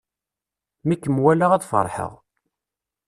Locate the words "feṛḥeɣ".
1.71-2.11